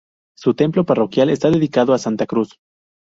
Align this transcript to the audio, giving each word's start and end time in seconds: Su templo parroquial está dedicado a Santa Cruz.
Su 0.35 0.55
templo 0.55 0.83
parroquial 0.83 1.29
está 1.29 1.51
dedicado 1.51 1.93
a 1.93 1.99
Santa 1.99 2.25
Cruz. 2.25 2.55